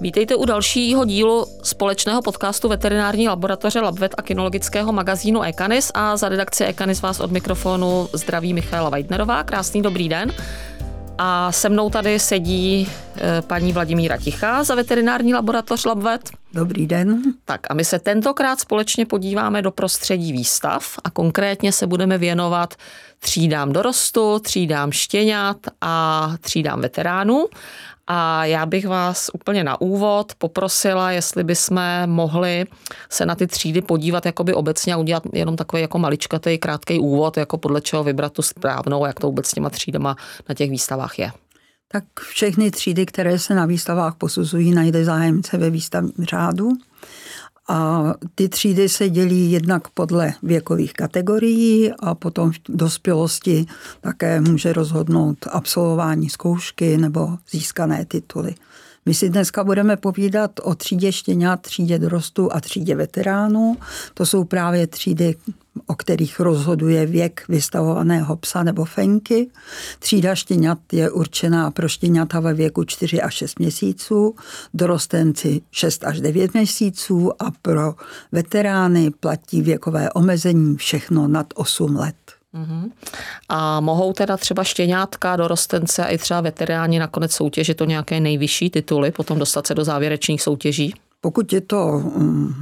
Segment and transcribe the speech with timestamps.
[0.00, 6.28] Vítejte u dalšího dílu společného podcastu veterinární laboratoře Labvet a kinologického magazínu Ekanis a za
[6.28, 9.42] redakci Ekanis vás od mikrofonu zdraví Michaela Weidnerová.
[9.44, 10.32] Krásný dobrý den.
[11.18, 16.30] A se mnou tady sedí eh, paní Vladimíra Tichá za veterinární laboratoř Labvet.
[16.54, 17.22] Dobrý den.
[17.44, 22.74] Tak a my se tentokrát společně podíváme do prostředí výstav a konkrétně se budeme věnovat
[23.18, 27.46] třídám dorostu, třídám štěňat a třídám veteránů.
[28.12, 32.64] A já bych vás úplně na úvod poprosila, jestli bychom mohli
[33.10, 37.36] se na ty třídy podívat jakoby obecně a udělat jenom takový jako maličkatý, krátký úvod,
[37.36, 40.16] jako podle čeho vybrat tu správnou, jak to vůbec s těma třídama
[40.48, 41.32] na těch výstavách je.
[41.88, 46.68] Tak všechny třídy, které se na výstavách posuzují, najde zájemce ve výstavním řádu.
[47.72, 53.66] A ty třídy se dělí jednak podle věkových kategorií a potom v dospělosti
[54.00, 58.54] také může rozhodnout absolvování zkoušky nebo získané tituly.
[59.06, 63.76] My si dneska budeme povídat o třídě štěňat, třídě dorostu a třídě veteránů.
[64.14, 65.36] To jsou právě třídy,
[65.90, 69.50] o kterých rozhoduje věk vystavovaného psa nebo fenky.
[69.98, 74.34] Třída štěňat je určená pro štěňata ve věku 4 až 6 měsíců,
[74.74, 77.94] dorostenci 6 až 9 měsíců a pro
[78.32, 82.16] veterány platí věkové omezení všechno nad 8 let.
[82.54, 82.90] Uh-huh.
[83.48, 88.70] A mohou teda třeba štěňátka, dorostence a i třeba veteráni nakonec soutěžit to nějaké nejvyšší
[88.70, 90.94] tituly, potom dostat se do závěrečných soutěží?
[91.20, 92.54] Pokud je to um,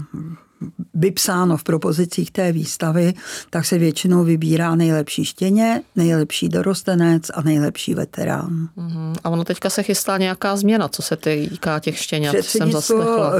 [0.95, 3.15] vypsáno v propozicích té výstavy,
[3.51, 8.69] tak se většinou vybírá nejlepší štěně, nejlepší dorostenec a nejlepší veterán.
[8.77, 9.15] Uh-huh.
[9.25, 12.71] A ono teďka se chystá nějaká změna, co se týká těch štěňat, jsem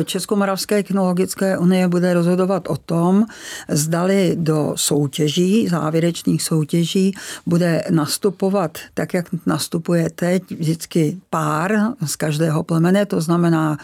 [0.05, 3.27] Českomoravské kinologické unie bude rozhodovat o tom,
[3.69, 7.15] zdali do soutěží, závěrečných soutěží,
[7.47, 11.73] bude nastupovat tak, jak nastupuje teď, vždycky pár
[12.07, 13.79] z každého plemene, to znamená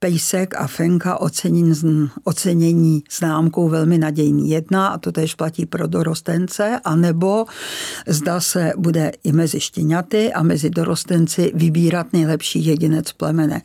[0.00, 1.20] Pejsek a Fenka
[2.24, 7.44] ocenění, známkou velmi nadějný jedna a to tež platí pro dorostence, anebo
[8.06, 13.62] zda se bude i mezi štěňaty a mezi dorostenci vybírat nejlepší jedinec plemene.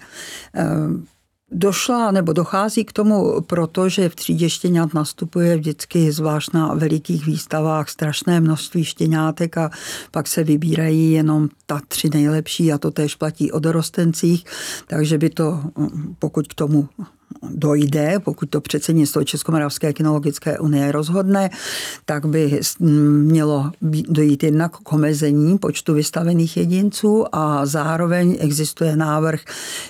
[1.56, 7.90] Došla nebo dochází k tomu, protože v třídě štěňat nastupuje vždycky zvlášť na velikých výstavách
[7.90, 9.72] strašné množství štěňátek a
[10.12, 14.46] pak se vybírají jenom ta tři nejlepší a to též platí o dorostencích,
[14.88, 15.62] takže by to,
[16.20, 16.90] pokud k tomu
[17.50, 21.50] dojde, pokud to předsednictvo Českomoravské kinologické unie rozhodne,
[22.06, 23.72] tak by mělo
[24.10, 29.42] dojít jednak k omezení počtu vystavených jedinců a zároveň existuje návrh,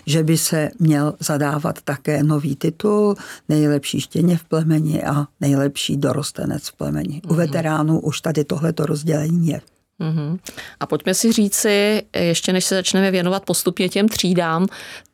[0.06, 3.16] že by se měl zadávat také nový titul
[3.50, 7.22] nejlepší štěně v plemeni a nejlepší dorostenec v plemeni.
[7.24, 7.38] U mhm.
[7.38, 9.62] veteránů už tady tohleto rozdělení je.
[10.02, 10.40] Mm-hmm.
[10.80, 14.68] A pojďme si říci, ještě než se začneme věnovat postupně těm třídám,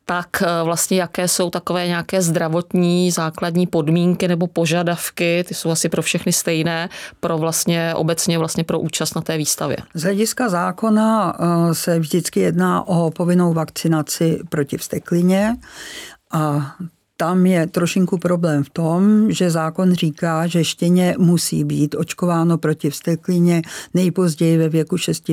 [0.04, 5.88] tak eh, vlastně jaké jsou takové nějaké zdravotní základní podmínky nebo požadavky, ty jsou asi
[5.88, 6.88] pro všechny stejné,
[7.20, 9.76] pro vlastně obecně vlastně pro účast na té výstavě.
[9.94, 15.56] Z hlediska zákona eh, se vždycky jedná o povinnou vakcinaci proti vsteklině
[16.32, 16.74] a
[17.20, 22.90] tam je trošinku problém v tom, že zákon říká, že štěně musí být očkováno proti
[22.90, 23.62] vsteklině
[23.94, 25.28] nejpozději ve věku 6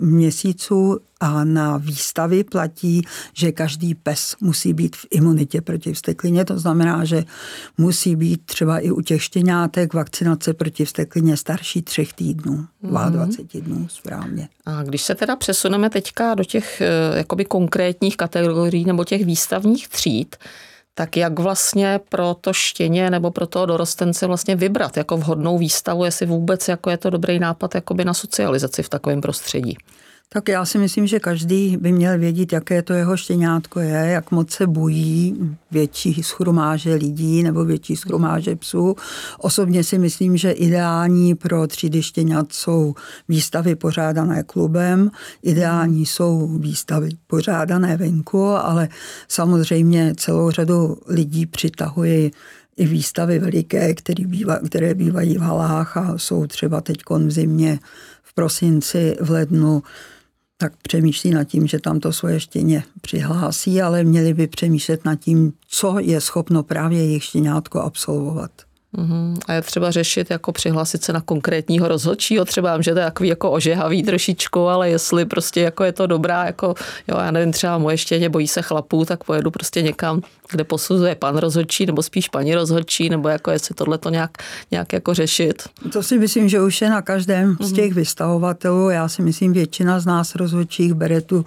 [0.00, 3.02] měsíců a na výstavy platí,
[3.34, 6.44] že každý pes musí být v imunitě proti vsteklině.
[6.44, 7.24] To znamená, že
[7.78, 13.62] musí být třeba i u těch štěňátek vakcinace proti vsteklině starší třech týdnů, 22 mm-hmm.
[13.62, 14.48] dnů správně.
[14.66, 19.88] A když se teda přesuneme teďka do těch eh, jakoby konkrétních kategorií nebo těch výstavních
[19.88, 20.36] tříd,
[20.98, 26.04] tak jak vlastně pro to štěně nebo pro toho dorostence vlastně vybrat jako vhodnou výstavu,
[26.04, 29.76] jestli vůbec jako je to dobrý nápad jakoby na socializaci v takovém prostředí?
[30.32, 34.30] Tak já si myslím, že každý by měl vědět, jaké to jeho štěňátko je, jak
[34.30, 35.36] moc se bojí
[35.70, 38.96] větší schromáže lidí nebo větší schromáže psů.
[39.38, 42.94] Osobně si myslím, že ideální pro třídy štěňat jsou
[43.28, 45.10] výstavy pořádané klubem,
[45.42, 48.88] ideální jsou výstavy pořádané venku, ale
[49.28, 52.30] samozřejmě celou řadu lidí přitahuje
[52.76, 57.78] i výstavy veliké, které, býva, které bývají v halách a jsou třeba teď v zimě,
[58.22, 59.82] v prosinci, v lednu
[60.60, 65.14] tak přemýšlí nad tím, že tam to svoje štěně přihlásí, ale měli by přemýšlet nad
[65.14, 68.67] tím, co je schopno právě jejich štěňátko absolvovat.
[68.92, 69.36] Uhum.
[69.46, 73.28] A je třeba řešit, jako přihlásit se na konkrétního rozhodčího, třeba že to je takový
[73.28, 76.74] jako ožehavý trošičku, ale jestli prostě jako je to dobrá, jako
[77.08, 81.14] jo, já nevím, třeba moje štěně bojí se chlapů, tak pojedu prostě někam, kde posuzuje
[81.14, 84.30] pan rozhodčí, nebo spíš paní rozhodčí, nebo jako jestli tohle to nějak,
[84.70, 85.62] nějak jako řešit.
[85.92, 88.90] To si myslím, že už je na každém z těch vystavovatelů.
[88.90, 91.44] Já si myslím, většina z nás rozhodčích bere tu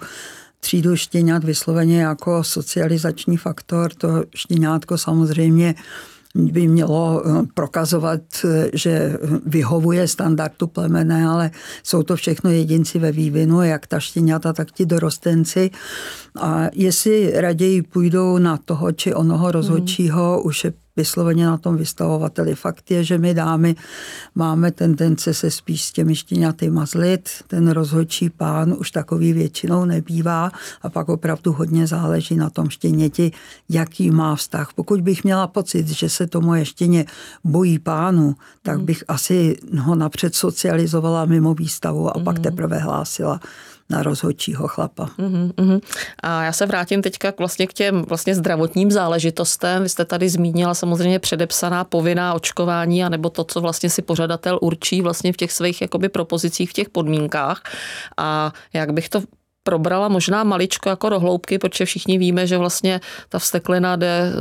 [0.60, 3.92] třídu štěňat vysloveně jako socializační faktor.
[3.94, 5.74] To štěňátko samozřejmě
[6.34, 11.50] by mělo eh, prokazovat, eh, že vyhovuje standardu plemene, ale
[11.82, 15.70] jsou to všechno jedinci ve vývinu, jak ta štěňata, tak ti dorostenci.
[16.40, 20.46] A jestli raději půjdou na toho či onoho rozhodčího, hmm.
[20.46, 22.54] už je vysloveně na tom vystavovateli.
[22.54, 23.76] Fakt je, že my dámy
[24.34, 27.28] máme tendence se spíš s těmi štěňaty mazlit.
[27.46, 30.50] Ten rozhodčí pán už takový většinou nebývá
[30.82, 33.32] a pak opravdu hodně záleží na tom štěněti,
[33.68, 34.68] jaký má vztah.
[34.74, 37.04] Pokud bych měla pocit, že se to moje štěně
[37.44, 38.86] bojí pánu, tak mhm.
[38.86, 42.42] bych asi ho napřed socializovala mimo výstavu a pak mhm.
[42.42, 43.40] teprve hlásila
[43.92, 45.10] na rozhodčího chlapa.
[45.18, 45.80] Uh-huh,
[46.22, 49.82] A já se vrátím teďka k vlastně k těm vlastně zdravotním záležitostem.
[49.82, 55.02] Vy jste tady zmínila samozřejmě předepsaná povinná očkování, anebo to, co vlastně si pořadatel určí
[55.02, 57.62] vlastně v těch svých jakoby propozicích, v těch podmínkách.
[58.16, 59.22] A jak bych to
[59.62, 64.32] probrala možná maličko jako dohloubky, protože všichni víme, že vlastně ta vsteklina jde eh,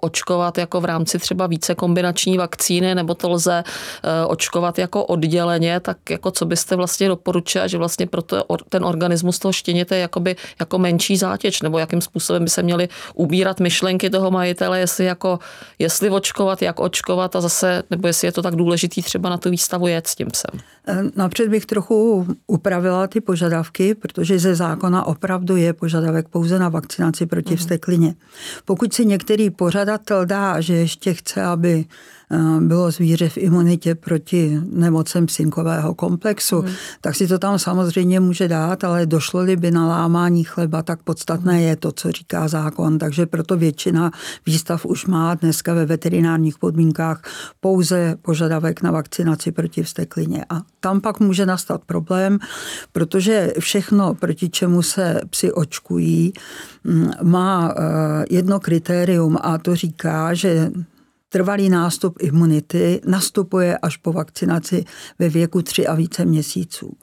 [0.00, 5.80] očkovat jako v rámci třeba více kombinační vakcíny, nebo to lze eh, očkovat jako odděleně,
[5.80, 10.36] tak jako co byste vlastně doporučila, že vlastně pro to, ten organismus toho štěněte jakoby
[10.60, 15.38] jako menší zátěž, nebo jakým způsobem by se měly ubírat myšlenky toho majitele, jestli jako,
[15.78, 19.50] jestli očkovat, jak očkovat a zase, nebo jestli je to tak důležitý třeba na tu
[19.50, 20.73] výstavu jet s tím psem.
[20.86, 26.68] Eh, napřed bych trochu upravila ty požadavky, protože ze zákona opravdu je požadavek pouze na
[26.68, 27.56] vakcinaci proti mhm.
[27.56, 28.14] vsteklině.
[28.64, 31.84] Pokud si některý pořadatel dá, že ještě chce, aby
[32.60, 36.72] bylo zvíře v imunitě proti nemocem psinkového komplexu, hmm.
[37.00, 41.62] tak si to tam samozřejmě může dát, ale došlo-li by na lámání chleba, tak podstatné
[41.62, 42.98] je to, co říká zákon.
[42.98, 44.10] Takže proto většina
[44.46, 47.22] výstav už má dneska ve veterinárních podmínkách
[47.60, 50.44] pouze požadavek na vakcinaci proti vsteklině.
[50.50, 52.38] A tam pak může nastat problém,
[52.92, 56.32] protože všechno, proti čemu se psi očkují,
[56.84, 60.70] mm, má eh, jedno kritérium a to říká, že
[61.34, 64.84] Trvalý nástup imunity nastupuje až po vakcinaci
[65.18, 66.96] ve věku tři a více měsíců.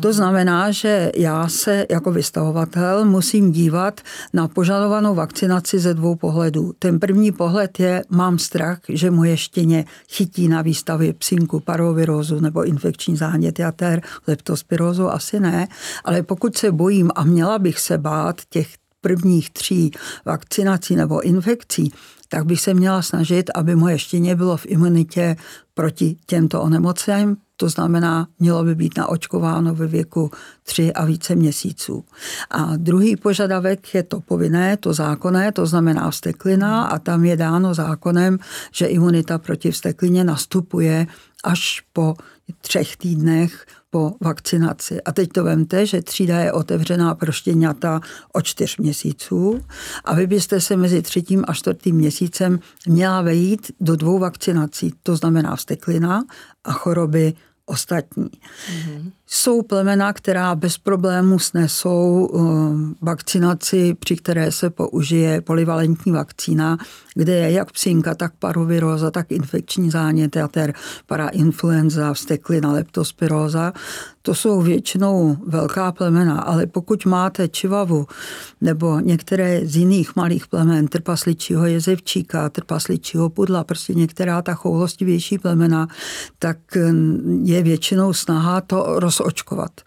[0.00, 4.00] To znamená, že já se jako vystavovatel musím dívat
[4.32, 6.72] na požadovanou vakcinaci ze dvou pohledů.
[6.78, 12.64] Ten první pohled je, mám strach, že moje štěně chytí na výstavě psinku, parovirózu nebo
[12.64, 15.68] infekční zánět jater, leptospirózu asi ne,
[16.04, 18.68] ale pokud se bojím a měla bych se bát těch
[19.00, 19.90] prvních tří
[20.24, 21.92] vakcinací nebo infekcí,
[22.34, 25.36] tak bych se měla snažit, aby moje štěně bylo v imunitě
[25.74, 30.30] proti těmto onemocněním, to znamená, mělo by být naočkováno ve věku
[30.62, 32.04] tři a více měsíců.
[32.50, 37.74] A druhý požadavek je to povinné, to zákonné, to znamená vsteklina a tam je dáno
[37.74, 38.38] zákonem,
[38.72, 41.06] že imunita proti vsteklině nastupuje
[41.44, 42.14] až po
[42.60, 45.02] třech týdnech po vakcinaci.
[45.02, 48.00] A teď to vemte, že třída je otevřená pro štěňata
[48.32, 49.60] o čtyř měsíců
[50.04, 54.92] a vy byste se mezi třetím a čtvrtým měsícem měla vejít do dvou vakcinací.
[55.02, 56.24] To znamená vsteklina
[56.64, 57.32] a choroby
[57.66, 58.30] ostatní.
[58.30, 59.12] Mm-hmm.
[59.36, 66.78] Jsou plemena, která bez problémů snesou um, vakcinaci, při které se použije polivalentní vakcína,
[67.14, 70.74] kde je jak psínka, tak paroviróza, tak infekční zánět, jater,
[71.06, 73.72] parainfluenza, vsteklina, leptospiróza.
[74.22, 78.06] To jsou většinou velká plemena, ale pokud máte čivavu
[78.60, 85.88] nebo některé z jiných malých plemen, trpasličího jezevčíka, trpasličího pudla, prostě některá ta choulostivější plemena,
[86.38, 86.56] tak
[87.42, 89.80] je většinou snaha to rozočkovat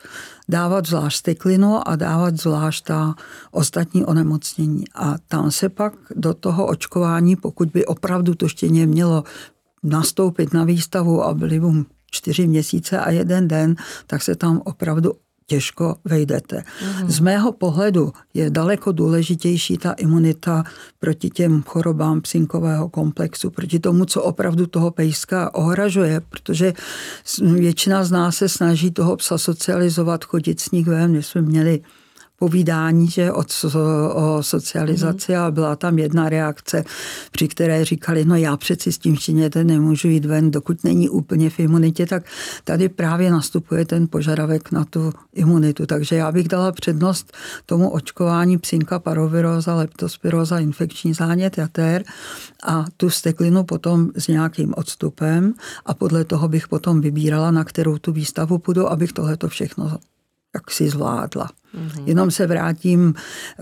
[0.49, 3.15] dávat zvlášť steklinu a dávat zvlášť ta
[3.51, 4.83] ostatní onemocnění.
[4.95, 9.23] A tam se pak do toho očkování, pokud by opravdu to štěně mělo
[9.83, 13.75] nastoupit na výstavu a byly mu čtyři měsíce a jeden den,
[14.07, 15.11] tak se tam opravdu
[15.47, 16.63] těžko vejdete.
[17.01, 17.09] Mm.
[17.09, 20.63] Z mého pohledu je daleko důležitější ta imunita
[20.99, 26.73] proti těm chorobám psinkového komplexu, proti tomu, co opravdu toho pejska ohražuje, protože
[27.41, 31.11] většina z nás se snaží toho psa socializovat, chodit s ním ven.
[31.11, 31.81] My jsme měli
[32.39, 33.43] povídání že o,
[34.13, 35.37] o socializaci mm.
[35.37, 36.83] a byla tam jedna reakce,
[37.31, 41.49] při které říkali, no já přeci s tím štěnětem nemůžu jít ven, dokud není úplně
[41.49, 42.23] v imunitě, tak
[42.63, 45.85] tady právě nastupuje ten požadavek na tu imunitu.
[45.85, 47.33] Takže já bych dala přednost
[47.65, 52.03] tomu očkování psinka, paroviroza, leptospiroza, infekční zánět, jater
[52.63, 55.53] a tu steklinu potom s nějakým odstupem
[55.85, 59.97] a podle toho bych potom vybírala, na kterou tu výstavu půjdu, abych tohleto všechno
[60.57, 61.49] jak si zvládla.
[61.75, 62.03] Mm-hmm.
[62.05, 63.13] Jenom se vrátím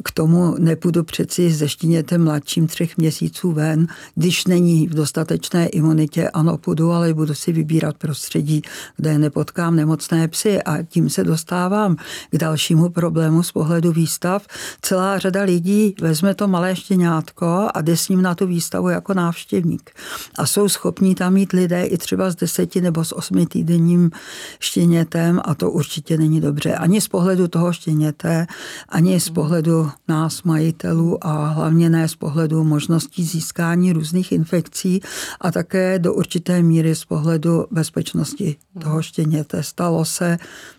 [0.04, 6.30] k tomu, nepůjdu přeci ze štěnětem mladším třech měsíců ven, když není v dostatečné imunitě,
[6.30, 8.62] ano, půjdu, ale budu si vybírat prostředí,
[8.98, 11.96] kde nepotkám nemocné psy a tím se dostávám
[12.32, 14.48] k dalšímu problému z pohledu výstav.
[14.82, 19.14] Celá řada lidí vezme to malé štěňátko a jde s ním na tu výstavu jako
[19.14, 19.92] návštěvník.
[20.38, 24.12] A jsou schopní tam mít lidé i třeba s deseti nebo s osmi týdenním
[24.60, 26.76] štěnětem a to určitě není dobře.
[26.76, 28.48] Ani z pohledu toho štěněte štěněte,
[28.90, 35.02] ani z pohledu nás majitelů a hlavně ne z pohledu možností získání různých infekcí
[35.42, 39.64] a také do určité míry z pohledu bezpečnosti toho štěněte.
[39.64, 40.38] Stalo se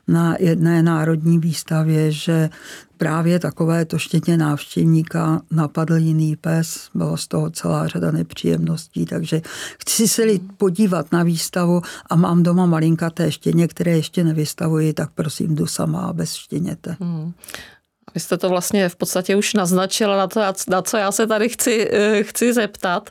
[0.09, 2.51] na jedné národní výstavě, že
[2.99, 9.43] právě takové to štětě návštěvníka napadl jiný pes, bylo z toho celá řada nepříjemností, takže
[9.79, 10.23] chci se
[10.57, 16.13] podívat na výstavu a mám doma malinkaté štěně, které ještě nevystavuji, tak prosím jdu sama
[16.13, 16.97] bez štěněte.
[17.01, 17.33] Hmm.
[18.15, 21.49] Vy jste to vlastně v podstatě už naznačila na to, na co já se tady
[21.49, 23.11] chci, eh, chci zeptat.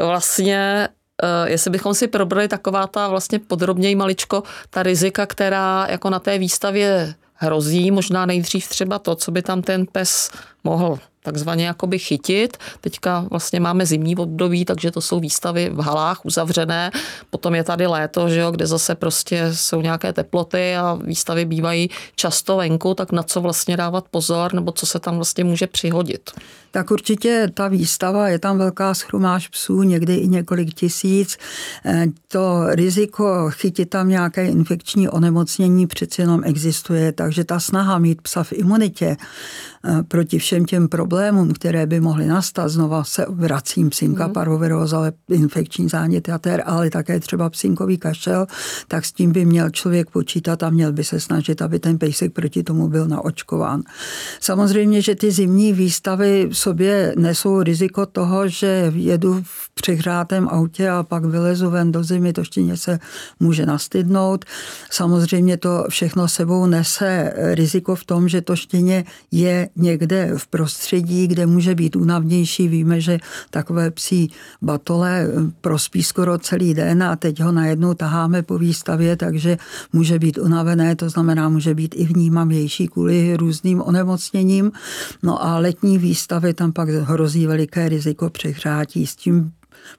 [0.00, 0.88] Vlastně
[1.22, 6.18] eh, jestli bychom si probrali taková ta vlastně podrobněji maličko, ta rizika, která jako na
[6.18, 10.30] té výstavě hrozí možná nejdřív třeba to, co by tam ten pes
[10.64, 12.56] mohl takzvaně jakoby chytit.
[12.80, 16.90] Teďka vlastně máme zimní období, takže to jsou výstavy v halách uzavřené.
[17.30, 21.90] Potom je tady léto, že jo, kde zase prostě jsou nějaké teploty a výstavy bývají
[22.16, 26.30] často venku, tak na co vlastně dávat pozor, nebo co se tam vlastně může přihodit?
[26.70, 31.38] Tak určitě ta výstava, je tam velká schrumáž psů, někdy i několik tisíc.
[31.84, 38.22] Eh, to riziko chytit tam nějaké infekční onemocnění přeci jenom existuje, takže ta snaha mít
[38.22, 39.16] psa v imunitě
[40.08, 44.32] proti všem těm problémům které by mohly nastat, znova se vracím psinka, mm.
[44.32, 48.46] parvoviróza, ale infekční zánět jater, ale také třeba psinkový kašel,
[48.88, 52.32] tak s tím by měl člověk počítat a měl by se snažit, aby ten pejsek
[52.32, 53.82] proti tomu byl naočkován.
[54.40, 60.90] Samozřejmě, že ty zimní výstavy v sobě nesou riziko toho, že jedu v přehrátém autě
[60.90, 62.98] a pak vylezu ven do zimy, to štěně se
[63.40, 64.44] může nastydnout.
[64.90, 71.26] Samozřejmě to všechno sebou nese riziko v tom, že to štěně je někde v prostředí,
[71.26, 72.68] kde může být únavnější.
[72.68, 73.18] Víme, že
[73.50, 74.30] takové psí
[74.62, 75.28] batole
[75.60, 79.58] prospí skoro celý den a teď ho najednou taháme po výstavě, takže
[79.92, 84.72] může být unavené, to znamená, může být i vnímavější kvůli různým onemocněním.
[85.22, 89.06] No a letní výstavy tam pak hrozí veliké riziko přehrátí.
[89.06, 89.52] S tím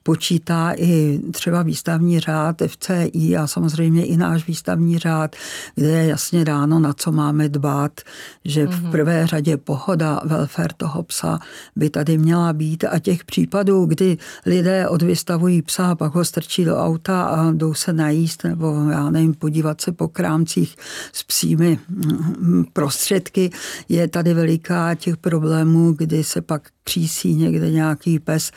[0.03, 5.35] počítá i třeba výstavní řád FCI a samozřejmě i náš výstavní řád,
[5.75, 8.01] kde je jasně dáno, na co máme dbát,
[8.45, 8.91] že v mhm.
[8.91, 11.39] prvé řadě pohoda, welfare toho psa
[11.75, 16.65] by tady měla být a těch případů, kdy lidé odvystavují psa a pak ho strčí
[16.65, 20.75] do auta a jdou se najíst nebo já nevím, podívat se po krámcích
[21.13, 23.49] s psími mm, prostředky,
[23.89, 28.51] je tady veliká těch problémů, kdy se pak křísí někde nějaký pes.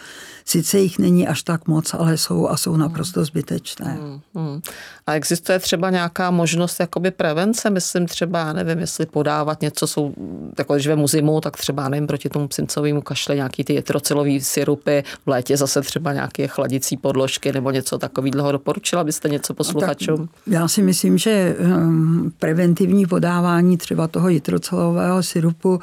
[0.44, 3.99] Sice jich není až tak moc, ale jsou a jsou naprosto zbytečné.
[4.00, 4.61] Hmm, hmm.
[5.06, 7.70] A existuje třeba nějaká možnost jakoby prevence?
[7.70, 10.14] Myslím třeba, nevím, jestli podávat něco, jsou,
[10.58, 15.04] jako když vemu zimu, tak třeba, nevím, proti tomu psincovému kašle, nějaký ty jetrocylový syrupy,
[15.26, 18.52] v létě zase třeba nějaké chladicí podložky nebo něco takového.
[18.52, 20.20] Doporučila byste něco posluchačům?
[20.20, 25.80] No, já si myslím, že um, preventivní podávání třeba toho jitrocelového syrupu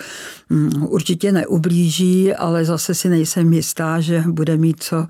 [0.52, 5.08] um, určitě neublíží, ale zase si nejsem jistá, že bude mít co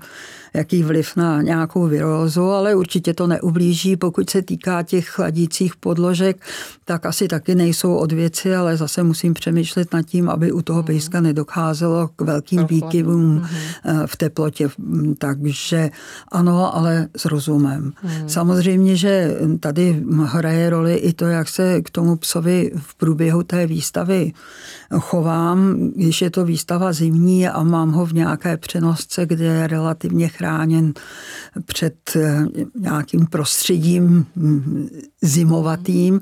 [0.56, 3.96] jaký vliv na nějakou virózu, ale určitě to neublíží.
[3.96, 6.36] Pokud se týká těch chladících podložek,
[6.84, 10.82] tak asi taky nejsou od věci, ale zase musím přemýšlet nad tím, aby u toho
[10.82, 13.46] pejska nedocházelo k velkým výkyvům mhm.
[13.84, 14.68] eh, v teplotě.
[15.18, 15.90] Takže
[16.32, 17.92] ano, ale s rozumem.
[18.02, 18.28] Mhm.
[18.28, 23.66] Samozřejmě, že tady hraje roli i to, jak se k tomu psovi v průběhu té
[23.66, 24.32] výstavy
[24.98, 25.90] chovám.
[25.96, 30.92] Když je to výstava zimní a mám ho v nějaké přenosce, kde je relativně chráněn
[31.64, 34.88] před eh, nějakým prostředím hm,
[35.22, 36.20] zimovatým,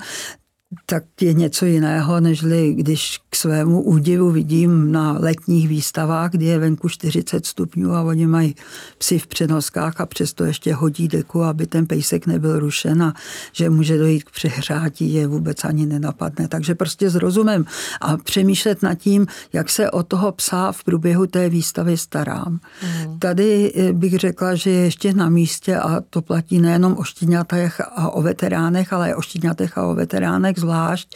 [0.87, 6.59] tak je něco jiného, než když k svému údivu vidím na letních výstavách, kdy je
[6.59, 8.54] venku 40 stupňů a oni mají
[8.99, 13.14] psy v přenoskách a přesto ještě hodí deku, aby ten pejsek nebyl rušen a
[13.52, 16.49] že může dojít k přehrátí, je vůbec ani nenapadne.
[16.49, 17.64] Takže prostě s rozumem
[18.00, 22.61] a přemýšlet nad tím, jak se o toho psa v průběhu té výstavy starám.
[22.83, 23.19] Mm.
[23.19, 27.81] Tady eh, bych řekla, že je ještě na místě a to platí nejenom o štěňatech
[27.81, 31.09] a o veteránech, ale i o štěňatech a o veteránech zvlášť,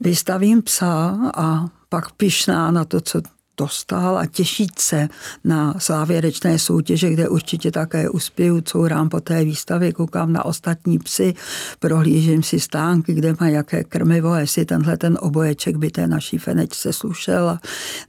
[0.00, 1.46] vystavím psa a
[1.88, 3.16] pak pišná na to, co
[3.62, 5.08] dostal a těšit se
[5.44, 11.34] na závěrečné soutěže, kde určitě také uspěju, courám po té výstavě, koukám na ostatní psy,
[11.78, 16.92] prohlížím si stánky, kde má jaké krmivo, jestli tenhle ten oboječek by té naší fenečce
[16.92, 17.58] slušel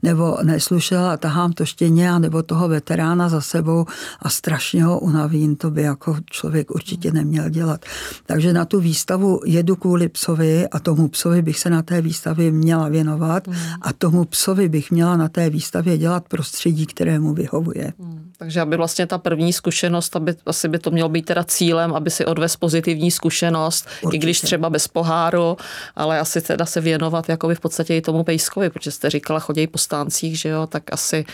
[0.02, 3.86] nebo neslušel a tahám to štěně nebo toho veterána za sebou
[4.22, 7.84] a strašně ho unavím, to by jako člověk určitě neměl dělat.
[8.26, 12.50] Takže na tu výstavu jedu kvůli psovi a tomu psovi bych se na té výstavě
[12.50, 13.48] měla věnovat
[13.82, 17.92] a tomu psovi bych měla na té výstavě dělat prostředí, kterému vyhovuje.
[17.98, 18.32] Hmm.
[18.38, 22.10] Takže aby vlastně ta první zkušenost, aby, asi by to mělo být teda cílem, aby
[22.10, 24.16] si odvez pozitivní zkušenost, Určitě.
[24.16, 25.56] i když třeba bez poháru,
[25.96, 29.66] ale asi teda se věnovat jakoby v podstatě i tomu pejskovi, protože jste říkala, chodí
[29.66, 31.24] po stáncích, že jo, tak asi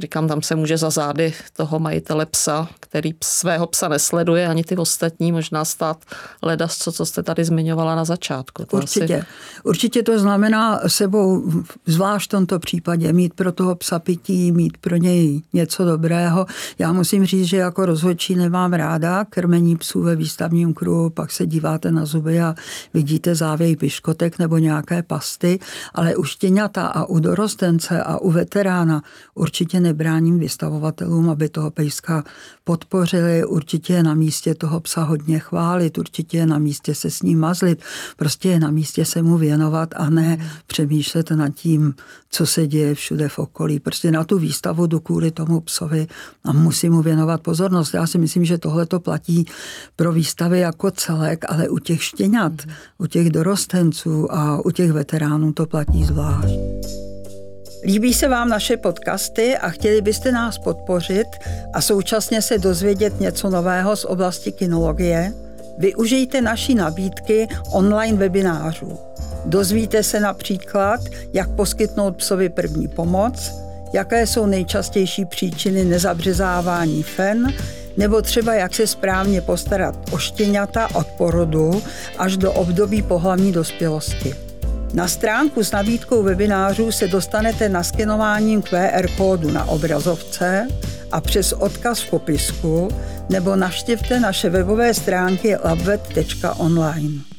[0.00, 4.76] Říkám, tam se může za zády toho majitele psa, který svého psa nesleduje, ani ty
[4.76, 6.04] ostatní, možná stát
[6.42, 8.64] ledas, co, co jste tady zmiňovala na začátku.
[8.64, 9.16] To Určitě.
[9.16, 9.26] Asi...
[9.64, 11.52] Určitě to znamená sebou,
[11.86, 16.46] zvlášť v tomto případě, mít pro toho psa pití, mít pro něj něco dobrého.
[16.78, 21.46] Já musím říct, že jako rozhodčí nemám ráda krmení psů ve výstavním kruhu, pak se
[21.46, 22.54] díváte na zuby a
[22.94, 25.58] vidíte závěj piškotek nebo nějaké pasty,
[25.94, 29.02] ale u štěňata a u dorostence a u veterána
[29.34, 32.24] určitě nebráním vystavovatelům, aby toho pejska
[32.64, 33.44] podpořili.
[33.44, 37.38] Určitě je na místě toho psa hodně chválit, určitě je na místě se s ním
[37.38, 37.82] mazlit,
[38.16, 41.94] prostě je na místě se mu věnovat a ne přemýšlet nad tím,
[42.30, 43.80] co se děje všude v okolí.
[43.80, 46.06] Prostě na tu výstavu jdu kvůli tomu psovi
[46.44, 47.94] a musím mu věnovat pozornost.
[47.94, 49.46] Já si myslím, že tohle to platí
[49.96, 52.52] pro výstavy jako celek, ale u těch štěňat,
[52.98, 56.73] u těch dorostenců a u těch veteránů to platí zvlášť.
[57.86, 61.26] Líbí se vám naše podcasty a chtěli byste nás podpořit
[61.72, 65.32] a současně se dozvědět něco nového z oblasti kinologie?
[65.78, 68.98] Využijte naší nabídky online webinářů.
[69.44, 71.00] Dozvíte se například,
[71.32, 73.52] jak poskytnout psovi první pomoc,
[73.92, 77.54] jaké jsou nejčastější příčiny nezabřezávání fen,
[77.96, 81.82] nebo třeba jak se správně postarat o štěňata od porodu
[82.18, 84.34] až do období pohlavní dospělosti.
[84.94, 90.68] Na stránku s nabídkou webinářů se dostanete naskenováním QR kódu na obrazovce
[91.12, 92.88] a přes odkaz v popisku
[93.28, 97.33] nebo navštivte naše webové stránky labvet.online.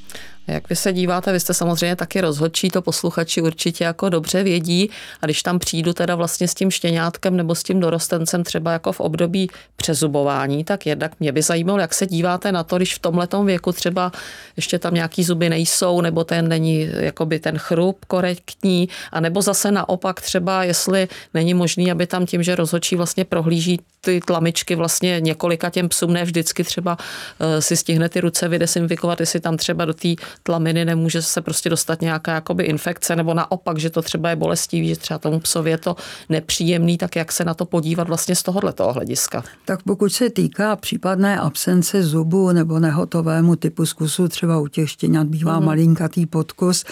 [0.48, 4.90] Jak vy se díváte, vy jste samozřejmě taky rozhodčí, to posluchači určitě jako dobře vědí.
[5.22, 8.92] A když tam přijdu teda vlastně s tím štěňátkem nebo s tím dorostencem třeba jako
[8.92, 13.00] v období přezubování, tak jednak mě by zajímalo, jak se díváte na to, když v
[13.00, 14.12] tomhletom věku třeba
[14.56, 19.72] ještě tam nějaký zuby nejsou nebo ten není jakoby ten chrup korektní a nebo zase
[19.72, 25.20] naopak třeba, jestli není možný, aby tam tím, že rozhodčí vlastně prohlíží ty tlamičky vlastně
[25.20, 26.98] několika těm psům, ne vždycky třeba
[27.40, 30.08] eh, si stihne ty ruce vydesinfikovat, jestli tam třeba do té
[30.44, 34.88] tlaminy nemůže se prostě dostat nějaká jakoby infekce, nebo naopak, že to třeba je bolestivý,
[34.88, 35.96] že třeba tomu psovi je to
[36.30, 39.44] nepříjemný, tak jak se na to podívat vlastně z tohohle toho hlediska?
[39.66, 45.28] Tak pokud se týká případné absence zubu nebo nehotovému typu zkusu, třeba u těch štěňat
[45.28, 45.66] bývá mm.
[45.66, 46.86] malinkatý podkus,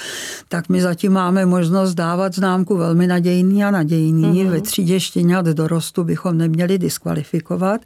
[0.49, 4.43] tak my zatím máme možnost dávat známku velmi nadějný a nadějný.
[4.43, 4.49] Mm.
[4.49, 7.81] Ve třídě štěňat dorostu bychom neměli diskvalifikovat.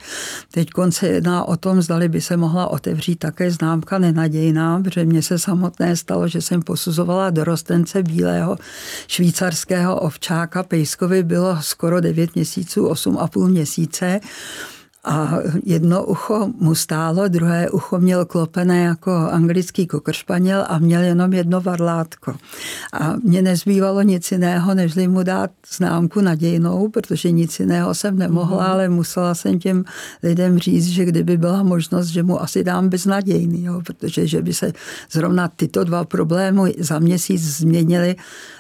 [0.52, 5.22] Teď se jedná o tom, zdali by se mohla otevřít také známka nenadějná, protože mě
[5.22, 8.58] se samotné stalo, že jsem posuzovala dorostence bílého
[9.08, 10.64] švýcarského ovčáka.
[10.64, 14.20] Pejskovi bylo skoro 9 měsíců, 8,5 měsíce
[15.08, 21.34] a jedno ucho mu stálo, druhé ucho měl klopené jako anglický kokršpaněl a měl jenom
[21.34, 22.36] jedno varlátko.
[22.94, 28.64] A mě nezbývalo nic jiného, než mu dát známku nadějnou, protože nic jiného jsem nemohla,
[28.64, 28.72] mm.
[28.72, 29.84] ale musela jsem těm
[30.24, 34.54] lidem říct, že kdyby byla možnost, že mu asi dám beznadějný, jo, protože že by
[34.54, 34.74] se
[35.12, 38.16] zrovna tyto dva problémy za měsíc změnily,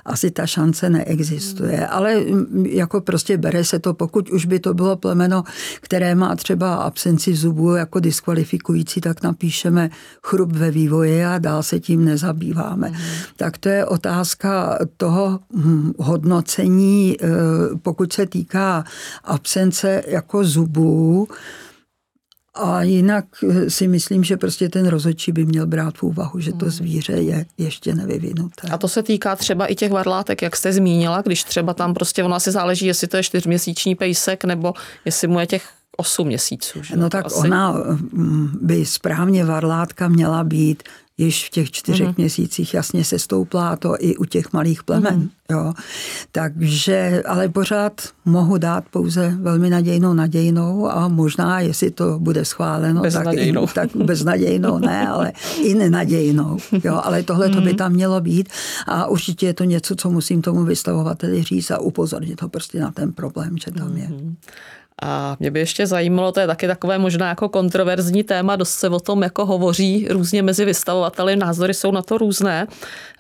[0.06, 1.78] asi ta šance neexistuje.
[1.78, 1.88] Mm.
[1.90, 2.24] Ale
[2.64, 5.44] jako prostě bere se to, pokud už by to bylo plemeno,
[5.82, 9.89] které má třeba absenci zubů jako diskvalifikující, tak napíšeme
[10.23, 12.89] chrup ve vývoji a dál se tím nezabýváme.
[12.89, 12.95] Mm.
[13.36, 17.28] Tak to je otázka toho hm, hodnocení, eh,
[17.82, 18.84] pokud se týká
[19.23, 21.28] absence jako zubů,
[22.58, 26.52] a jinak eh, si myslím, že prostě ten rozhodčí by měl brát v úvahu, že
[26.52, 26.71] to hmm.
[26.71, 28.67] zvíře je ještě nevyvinuté.
[28.71, 32.23] A to se týká třeba i těch varlátek, jak jste zmínila, když třeba tam prostě
[32.23, 34.73] ono asi záleží, jestli to je čtyřměsíční pejsek, nebo
[35.06, 36.84] jestli mu je těch 8 měsíců.
[36.84, 36.96] Že?
[36.96, 37.36] No tak asi...
[37.36, 40.84] ona mm, by správně varlátka měla být
[41.18, 42.18] již v těch čtyřech mm-hmm.
[42.18, 45.22] měsících jasně se stouplá to i u těch malých plemen.
[45.22, 45.30] Mm-hmm.
[45.52, 45.74] Jo.
[46.32, 53.02] Takže, ale pořád mohu dát pouze velmi nadějnou nadějnou a možná, jestli to bude schváleno,
[53.12, 55.32] tak, i, tak beznadějnou ne, ale
[55.62, 56.58] i nenadějnou.
[56.84, 57.02] Jo.
[57.04, 57.78] Ale tohle to by mhm.
[57.78, 58.50] tam mělo být
[58.88, 62.92] a určitě je to něco, co musím tomu vystavovateli říct a upozornit ho prostě na
[62.92, 64.08] ten problém, že tam je.
[64.08, 64.36] Mm-hmm.
[65.04, 68.90] A mě by ještě zajímalo, to je taky takové možná jako kontroverzní téma, dost se
[68.90, 72.68] o tom jako hovoří různě mezi vystavovateli, názory jsou na to různé.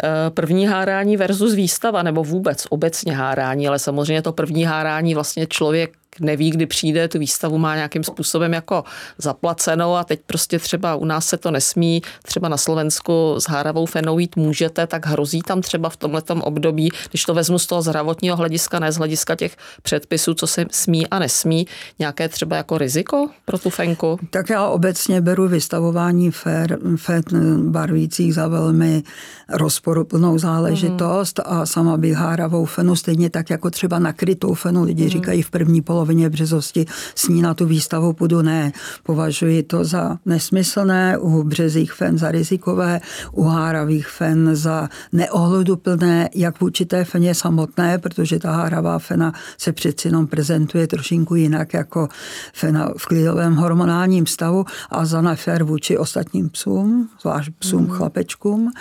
[0.03, 5.47] Eh, první hárání versus výstava, nebo vůbec obecně hárání, ale samozřejmě to první hárání vlastně
[5.47, 8.83] člověk neví, kdy přijde, tu výstavu má nějakým způsobem jako
[9.17, 13.85] zaplacenou a teď prostě třeba u nás se to nesmí, třeba na Slovensku s háravou
[13.85, 17.81] fenou jít můžete, tak hrozí tam třeba v tomhletom období, když to vezmu z toho
[17.81, 21.67] zdravotního hlediska, ne z hlediska těch předpisů, co se smí a nesmí,
[21.99, 24.19] nějaké třeba jako riziko pro tu fenku?
[24.29, 29.03] Tak já obecně beru vystavování fér, fet barvících za velmi
[29.49, 31.53] rozporuplnou záležitost mm.
[31.53, 35.09] a sama bych háravou fenu, stejně tak jako třeba nakrytou fenu, lidi mm.
[35.09, 38.71] říkají v první polovině polovině březosti s ní na tu výstavu půjdu, ne.
[39.03, 46.61] Považuji to za nesmyslné, u březích fen za rizikové, u háravých fen za neohleduplné, jak
[46.61, 52.07] vůči té feně samotné, protože ta háravá fena se přeci jenom prezentuje trošinku jinak jako
[52.53, 57.89] fena v klidovém hormonálním stavu a za nefér vůči ostatním psům, zvlášť psům mm.
[57.89, 58.71] chlapečkům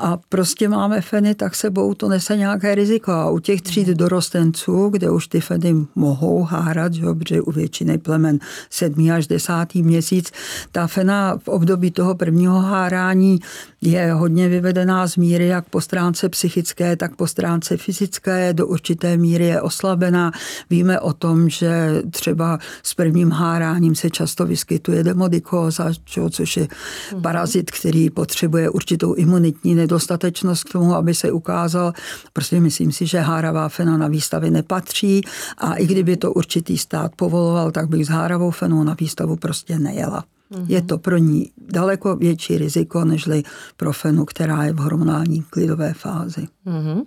[0.00, 3.12] a prostě máme feny, tak sebou to nese nějaké riziko.
[3.12, 3.96] A u těch tříd mhm.
[3.96, 8.38] dorostenců, kde už ty feny mohou hárat, že, protože u většiny plemen
[8.70, 10.32] sedmý až desátý měsíc,
[10.72, 13.40] ta fena v období toho prvního hárání
[13.80, 19.16] je hodně vyvedená z míry, jak po stránce psychické, tak po stránce fyzické, do určité
[19.16, 20.32] míry je oslabená.
[20.70, 25.92] Víme o tom, že třeba s prvním háráním se často vyskytuje demodikóza,
[26.30, 26.68] což je
[27.12, 27.22] mhm.
[27.22, 31.92] parazit, který potřebuje určitou imunitní nedostatečnost k tomu, aby se ukázal.
[32.32, 35.20] Prostě myslím si, že háravá fena na výstavě nepatří
[35.58, 39.78] a i kdyby to určitý stát povoloval, tak bych s háravou fenou na výstavu prostě
[39.78, 40.24] nejela.
[40.52, 40.64] Mm-hmm.
[40.68, 43.42] Je to pro ní daleko větší riziko, nežli
[43.76, 46.46] pro fenu, která je v hormonální klidové fázi.
[46.66, 47.02] Mm-hmm.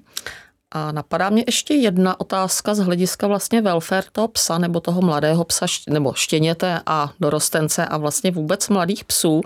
[0.72, 5.44] A napadá mě ještě jedna otázka z hlediska vlastně welfare toho psa nebo toho mladého
[5.44, 9.42] psa nebo štěněte a dorostence a vlastně vůbec mladých psů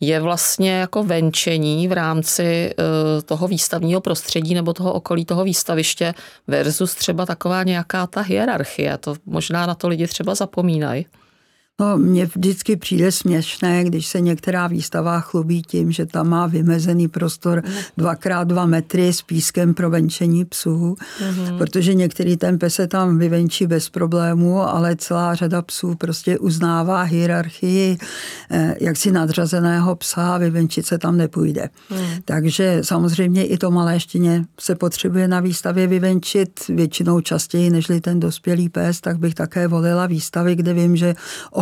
[0.00, 6.14] je vlastně jako venčení v rámci eh, toho výstavního prostředí nebo toho okolí toho výstaviště
[6.46, 8.98] versus třeba taková nějaká ta hierarchie.
[8.98, 11.06] To možná na to lidi třeba zapomínají.
[11.80, 17.08] No, mně vždycky přijde směšné, když se některá výstava chlubí tím, že tam má vymezený
[17.08, 17.62] prostor
[17.96, 21.58] dvakrát dva metry s pískem pro venčení psů, mm-hmm.
[21.58, 27.02] protože některý ten pes se tam vyvenčí bez problému, ale celá řada psů prostě uznává
[27.02, 27.98] hierarchii
[28.50, 31.68] eh, jaksi nadřazeného psa a vyvenčit se tam nepůjde.
[31.90, 32.06] Mm.
[32.24, 38.20] Takže samozřejmě i to malé štěně se potřebuje na výstavě vyvenčit většinou častěji, nežli ten
[38.20, 41.14] dospělý pes, tak bych také volila výstavy, kde vím, že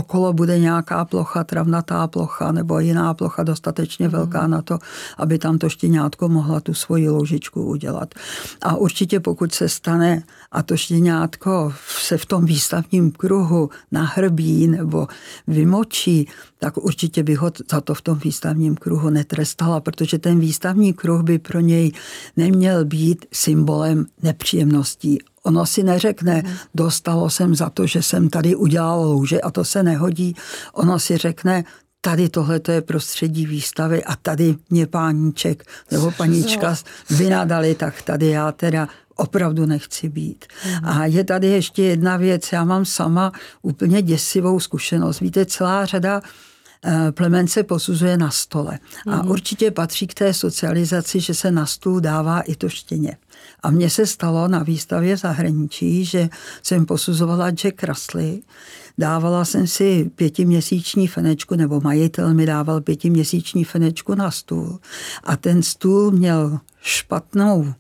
[0.07, 4.51] okolo bude nějaká plocha, travnatá plocha nebo jiná plocha dostatečně velká mm.
[4.51, 4.79] na to,
[5.19, 8.15] aby tam to štěňátko mohla tu svoji loužičku udělat.
[8.63, 15.09] A určitě pokud se stane a to štěňátko se v tom výstavním kruhu nahrbí nebo
[15.47, 20.93] vymočí, tak určitě bych ho za to v tom výstavním kruhu netrestala, protože ten výstavní
[20.95, 21.93] kruh by pro něj
[22.37, 26.43] neměl být symbolem nepříjemností Ono si neřekne,
[26.75, 30.37] dostalo jsem za to, že jsem tady udělal louže a to se nehodí.
[30.73, 31.65] Ono si řekne,
[32.01, 36.77] tady tohle je prostředí výstavy a tady mě páníček nebo paníčka
[37.11, 40.45] vynadali, tak tady já teda opravdu nechci být.
[40.83, 43.33] A je tady ještě jedna věc, já mám sama
[43.63, 45.21] úplně děsivou zkušenost.
[45.21, 46.23] Víte, celá řada
[47.11, 48.79] plemen se posuzuje na stole.
[49.07, 49.31] A mhm.
[49.31, 53.17] určitě patří k té socializaci, že se na stůl dává i to štěně.
[53.63, 56.29] A mně se stalo na výstavě v zahraničí, že
[56.63, 58.39] jsem posuzovala Jack Russell,
[58.99, 64.79] dávala jsem si pětiměsíční fenečku, nebo majitel mi dával pětiměsíční fenečku na stůl.
[65.25, 67.75] A ten stůl měl špatnou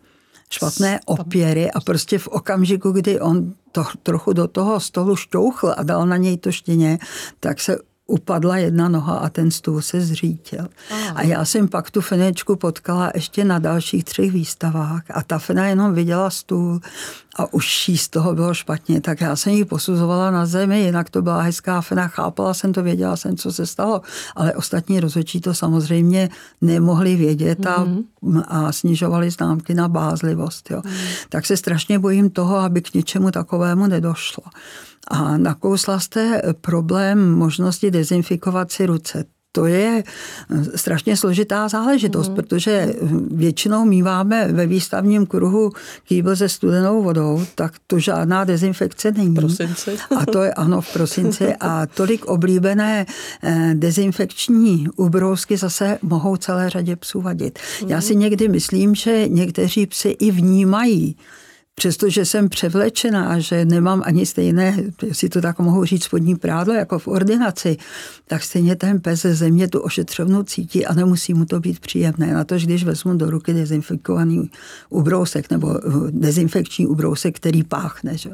[0.51, 5.83] špatné opěry a prostě v okamžiku, kdy on to trochu do toho stolu šťouchl a
[5.83, 6.99] dal na něj to štěně,
[7.41, 10.69] tak se upadla jedna noha a ten stůl se zřítil.
[10.91, 11.13] Aha.
[11.15, 15.67] A já jsem pak tu fenečku potkala ještě na dalších třech výstavách a ta fena
[15.67, 16.81] jenom viděla stůl
[17.37, 21.11] a už jí z toho bylo špatně, tak já jsem ji posuzovala na zemi, jinak
[21.11, 24.03] to byla hezká fena, chápala jsem to, věděla jsem, co se stalo,
[24.37, 26.29] ale ostatní rozhodčí to samozřejmě
[26.61, 28.45] nemohli vědět a, mm-hmm.
[28.49, 30.71] a snižovali známky na bázlivost.
[30.71, 30.83] Jo.
[30.85, 30.93] Mm.
[31.29, 34.45] Tak se strašně bojím toho, aby k něčemu takovému nedošlo.
[35.09, 39.25] A nakousla jste problém možnosti dezinfikovat si ruce
[39.57, 40.05] to je
[40.75, 42.35] strašně složitá záležitost, mm.
[42.35, 42.95] protože
[43.31, 45.73] většinou míváme ve výstavním kruhu
[46.05, 49.35] kýbl se studenou vodou, tak to žádná dezinfekce není.
[49.35, 49.97] Prosinci.
[50.17, 53.07] A to je ano v prosinci a tolik oblíbené
[53.43, 57.59] eh, dezinfekční ubrousky zase mohou celé řadě psů vadit.
[57.83, 57.89] Mm.
[57.89, 61.17] Já si někdy myslím, že někteří psy i vnímají,
[61.79, 64.77] přestože jsem převlečená, že nemám ani stejné,
[65.13, 67.77] si to tak mohu říct, spodní prádlo jako v ordinaci,
[68.27, 72.35] tak stejně ten pes ze země tu ošetřovnu cítí a nemusí mu to být příjemné.
[72.35, 74.51] Na to, když vezmu do ruky dezinfikovaný
[74.89, 78.19] ubrousek nebo dezinfekční ubrousek, který páchne.
[78.19, 78.31] Že?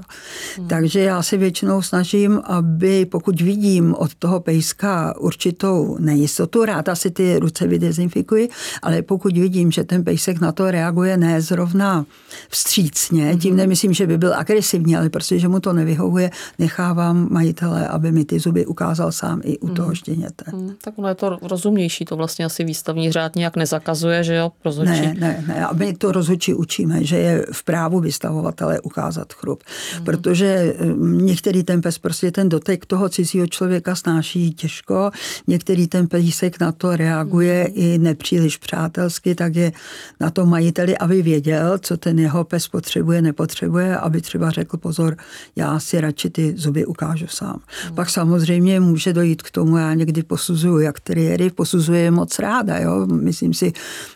[0.57, 0.69] Hmm.
[0.69, 7.11] Takže já se většinou snažím, aby pokud vidím od toho pejska určitou nejistotu, ráda si
[7.11, 8.49] ty ruce vydezinfikuji,
[8.83, 12.07] ale pokud vidím, že ten pejsek na to reaguje ne zrovna
[12.49, 17.89] vstřícně, tím nemyslím, že by byl agresivní, ale prostě, že mu to nevyhovuje, nechávám majitele,
[17.89, 19.95] aby mi ty zuby ukázal sám i u toho mhm.
[19.95, 20.45] štěněte.
[20.47, 24.53] Hmm, tak ono je to rozumnější, to vlastně asi výstavní řád nějak nezakazuje, že jo,
[24.65, 25.01] rozhodčí.
[25.01, 29.63] Ne, ne, ne, a my to rozhodčí učíme, že je v právu vystavovatele ukázat chrup,
[29.95, 30.05] hmm.
[30.05, 30.87] protože eh,
[31.23, 35.11] některý ten pes prostě ten dotek toho cizího člověka snáší těžko,
[35.47, 37.73] některý ten pejsek na to reaguje hmm.
[37.75, 39.73] i nepříliš přátelsky, tak je
[40.21, 45.17] na to majiteli, aby věděl, co ten jeho pes potřebuje nepotřebuje, aby třeba řekl pozor,
[45.57, 47.61] já si radši ty zuby ukážu sám.
[47.85, 47.95] Hmm.
[47.95, 52.79] Pak samozřejmě může dojít k tomu, já někdy posuzuju jak teriéry, posuzuje moc ráda.
[52.79, 53.07] Jo?
[53.07, 53.73] Myslím si,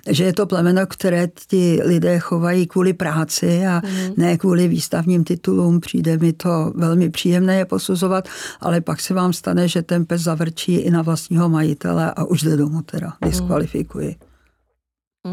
[0.09, 4.15] že je to plemeno, které ti lidé chovají kvůli práci a hmm.
[4.17, 5.81] ne kvůli výstavním titulům.
[5.81, 8.29] Přijde mi to velmi příjemné je posuzovat,
[8.61, 12.43] ale pak se vám stane, že ten pes zavrčí i na vlastního majitele a už
[12.43, 14.27] jde domů teda, hmm.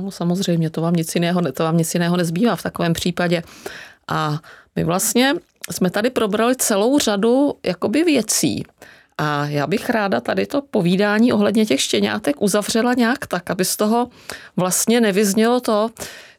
[0.02, 3.44] No, samozřejmě, to vám nic jiného, to vám nic jiného nezbývá v takovém případě.
[4.08, 4.40] A
[4.76, 5.34] my vlastně
[5.72, 8.64] jsme tady probrali celou řadu jakoby věcí.
[9.18, 13.78] A já bych ráda tady to povídání ohledně těch štěňátek uzavřela nějak tak, aby z
[13.78, 14.10] toho
[14.58, 15.90] vlastně nevyznělo to,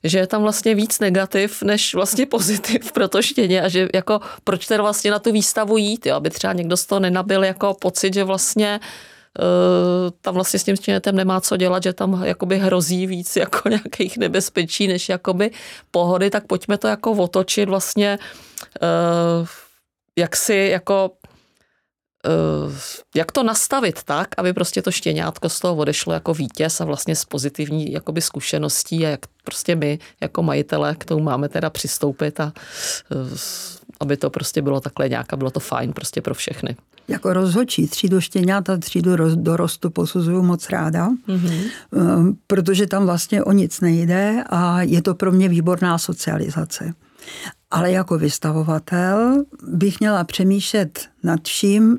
[0.05, 4.21] že je tam vlastně víc negativ než vlastně pozitiv pro to štěně a že jako
[4.45, 6.17] proč teda vlastně na tu výstavu jít, jo?
[6.17, 8.81] aby třeba někdo z toho nenabil jako pocit, že vlastně Eh,
[10.21, 14.19] tam vlastně s tím stěnetem nemá co dělat, že tam jakoby hrozí víc jako nějakých
[14.19, 15.51] nebezpečí, než jakoby
[15.91, 18.19] pohody, tak pojďme to jako otočit vlastně,
[18.83, 19.47] eh,
[20.19, 21.11] jak si jako
[22.27, 22.75] eh,
[23.17, 27.17] jak to nastavit tak, aby prostě to štěňátko z toho odešlo jako vítěz a vlastně
[27.17, 32.41] s pozitivní jakoby zkušeností a jak prostě my jako majitele k tomu máme teda přistoupit
[32.41, 32.53] a
[34.01, 36.77] aby to prostě bylo takhle nějak a bylo to fajn prostě pro všechny.
[37.09, 42.37] Jako rozhodčí třídu štěňat a třídu dorostu posuzuju moc ráda, mm-hmm.
[42.47, 46.95] protože tam vlastně o nic nejde a je to pro mě výborná socializace.
[47.71, 51.99] Ale jako vystavovatel bych měla přemýšlet nad vším,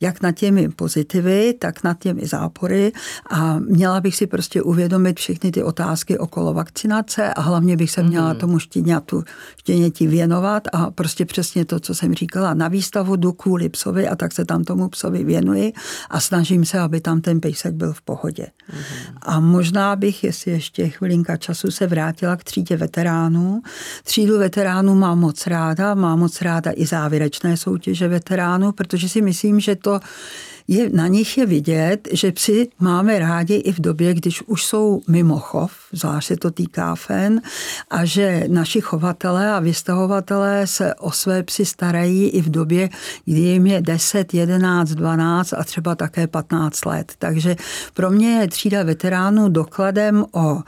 [0.00, 2.92] jak nad těmi pozitivy, tak nad těmi zápory
[3.30, 8.02] a měla bych si prostě uvědomit všechny ty otázky okolo vakcinace a hlavně bych se
[8.02, 8.38] měla mhm.
[8.38, 9.24] tomu štěňatu,
[9.56, 14.16] štěněti věnovat a prostě přesně to, co jsem říkala, na výstavu jdu kvůli psovi a
[14.16, 15.72] tak se tam tomu psovi věnuji
[16.10, 18.46] a snažím se, aby tam ten pejsek byl v pohodě.
[18.70, 19.14] Mm-hmm.
[19.22, 23.62] A možná bych, jestli ještě chvilinka času, se vrátila k třídě veteránů.
[24.04, 29.60] Třídu veteránů mám moc ráda, mám moc ráda i závěrečné soutěže veteránů, protože si myslím,
[29.60, 30.06] že to to
[30.68, 35.02] je, na nich je vidět, že psi máme rádi i v době, když už jsou
[35.08, 37.42] mimo chov, zvlášť se to týká fen,
[37.90, 42.88] a že naši chovatelé a vystahovatelé se o své psy starají i v době,
[43.24, 47.12] kdy jim je 10, 11, 12 a třeba také 15 let.
[47.18, 47.56] Takže
[47.94, 50.62] pro mě je třída veteránů dokladem o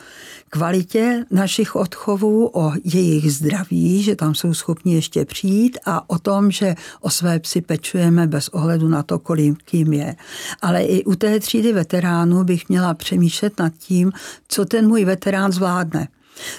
[0.51, 6.51] kvalitě našich odchovů, o jejich zdraví, že tam jsou schopni ještě přijít a o tom,
[6.51, 10.17] že o své psy pečujeme bez ohledu na to, kolik kým je.
[10.63, 14.13] Ale i u té třídy veteránů bych měla přemýšlet nad tím,
[14.49, 16.09] co ten můj veterán zvládne.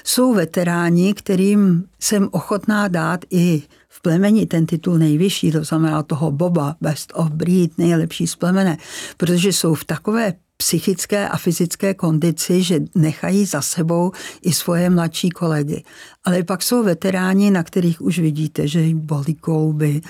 [0.03, 6.31] Jsou veteráni, kterým jsem ochotná dát i v plemeni ten titul nejvyšší, to znamená toho
[6.31, 8.77] Boba, best of breed, nejlepší z plemene,
[9.17, 14.11] protože jsou v takové psychické a fyzické kondici, že nechají za sebou
[14.41, 15.83] i svoje mladší kolegy.
[16.25, 20.01] Ale pak jsou veteráni, na kterých už vidíte, že jim bolí klouby,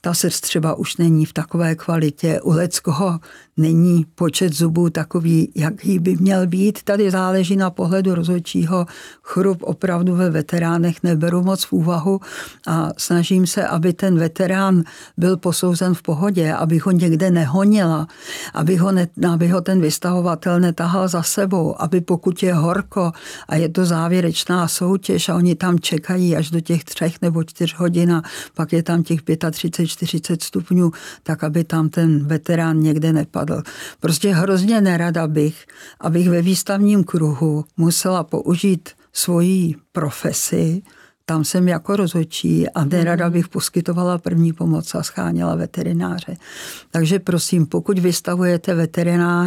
[0.00, 3.20] ta srst třeba už není v takové kvalitě, u leckoho
[3.58, 6.82] není počet zubů takový, jaký by měl být.
[6.82, 8.86] Tady záleží na pohledu rozhodčího.
[9.22, 12.20] Chrup opravdu ve veteránech neberu moc v úvahu
[12.66, 14.82] a snažím se, aby ten veterán
[15.16, 18.06] byl posouzen v pohodě, abych ho někde nehonila,
[18.54, 23.12] aby ho, ne, aby ho ten vystavovatel netahal za sebou, aby pokud je horko
[23.48, 27.74] a je to závěrečná soutěž a oni tam čekají až do těch třech nebo čtyř
[27.74, 28.22] hodin a
[28.54, 30.92] pak je tam těch 35-40 stupňů,
[31.22, 33.62] tak aby tam ten veterán někde nepadl.
[34.00, 35.66] Prostě hrozně nerada bych,
[36.00, 40.82] abych ve výstavním kruhu musela použít svoji profesi,
[41.28, 43.32] tam jsem jako rozhodčí a nerada mhm.
[43.32, 46.36] bych poskytovala první pomoc a scháněla veterináře.
[46.90, 48.74] Takže prosím, pokud vystavujete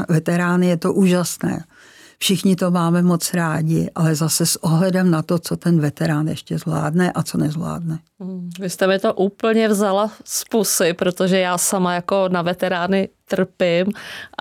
[0.10, 1.64] veterány, je to úžasné.
[2.22, 6.58] Všichni to máme moc rádi, ale zase s ohledem na to, co ten veterán ještě
[6.58, 8.00] zvládne a co nezvládne.
[8.20, 13.10] Hmm, vy jste mi to úplně vzala z pusy, protože já sama jako na veterány
[13.32, 13.86] trpím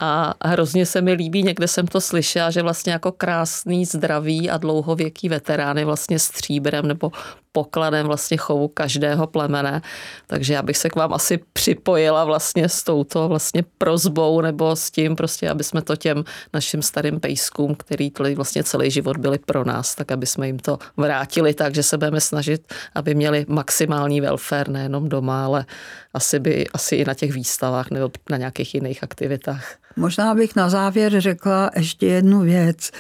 [0.01, 4.59] a hrozně se mi líbí, někde jsem to slyšela, že vlastně jako krásný, zdravý a
[4.59, 7.13] dlouhověký veterán je vlastně stříbrem nebo
[7.53, 9.83] pokladem vlastně chovu každého plemene.
[10.27, 14.91] Takže já bych se k vám asi připojila vlastně s touto vlastně prozbou nebo s
[14.91, 16.25] tím prostě, aby jsme to těm
[16.55, 20.79] našim starým pejskům, který vlastně celý život byli pro nás, tak aby jsme jim to
[20.97, 25.67] vrátili tak, že se budeme snažit, aby měli maximální welfare nejenom doma, ale
[26.15, 29.77] asi by asi i na těch výstavách nebo na nějakých jiných aktivitách.
[29.97, 32.91] Možná bych na závěr řekla ještě jednu věc.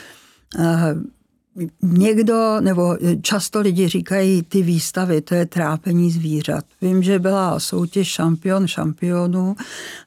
[1.59, 6.65] Eh, někdo, nebo často lidi říkají, ty výstavy, to je trápení zvířat.
[6.83, 9.57] Vím, že byla soutěž šampion šampionů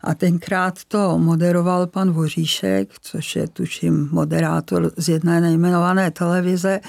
[0.01, 6.79] a tenkrát to moderoval pan Voříšek, což je tuším moderátor z jedné nejmenované televize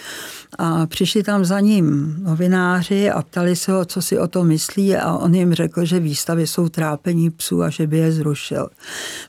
[0.59, 4.97] a přišli tam za ním novináři a ptali se ho, co si o to myslí
[4.97, 8.69] a on jim řekl, že výstavy jsou trápení psů a že by je zrušil.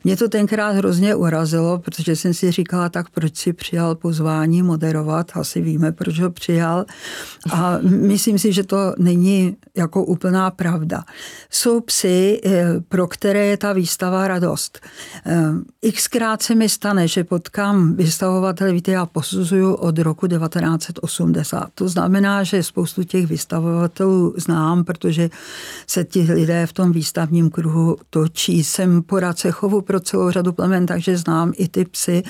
[0.04, 5.25] Mě to tenkrát hrozně urazilo, protože jsem si říkala, tak proč si přijal pozvání moderovat,
[5.34, 6.86] asi víme, proč ho přijal
[7.52, 11.04] a myslím si, že to není jako úplná pravda.
[11.50, 14.80] Jsou psy, eh, pro které je ta výstava radost.
[15.26, 21.70] Eh, xkrát se mi stane, že potkám vystavovatele, víte, já posuzuju od roku 1980 80.
[21.76, 25.30] To znamená, že spoustu těch vystavovatelů znám, protože
[25.88, 28.64] se ti lidé v tom výstavním kruhu točí.
[28.64, 32.24] Jsem poradce chovu pro celou řadu plemen, takže znám i ty psy